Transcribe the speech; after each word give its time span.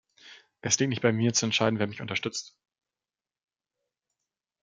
Es 0.61 0.79
liegt 0.79 0.89
nicht 0.89 1.03
bei 1.03 1.11
mir 1.11 1.31
zu 1.31 1.45
entscheiden, 1.45 1.77
wer 1.77 1.85
mich 1.85 2.01
unterstützt. 2.01 2.55